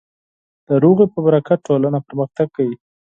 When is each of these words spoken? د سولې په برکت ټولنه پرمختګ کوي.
د 0.67 0.69
سولې 0.83 1.05
په 1.13 1.19
برکت 1.25 1.59
ټولنه 1.67 1.99
پرمختګ 2.07 2.47
کوي. 2.55 2.75